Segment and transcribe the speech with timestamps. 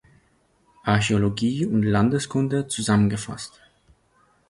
[0.83, 3.61] Archäologie und Landeskunde“" zusammengefasst.